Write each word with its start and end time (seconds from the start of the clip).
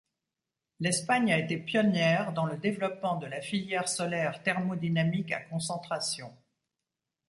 L'Espagne 0.79 1.31
a 1.31 1.37
été 1.37 1.59
pionnière 1.59 2.33
dans 2.33 2.47
le 2.47 2.57
développement 2.57 3.17
de 3.17 3.27
la 3.27 3.39
filière 3.39 3.87
solaire 3.87 4.41
thermodynamique 4.41 5.31
à 5.31 5.41
concentration. 5.41 6.35